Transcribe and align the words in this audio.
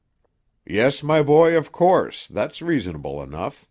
"Yes, 0.65 1.03
my 1.03 1.21
boy, 1.21 1.55
of 1.55 1.71
course, 1.71 2.25
that's 2.25 2.59
reasonable 2.59 3.21
enough. 3.21 3.59